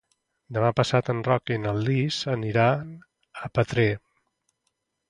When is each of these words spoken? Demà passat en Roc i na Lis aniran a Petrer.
Demà 0.55 0.69
passat 0.79 1.11
en 1.13 1.19
Roc 1.27 1.53
i 1.57 1.59
na 1.67 1.75
Lis 1.83 2.19
aniran 2.35 2.91
a 3.45 3.53
Petrer. 3.59 3.91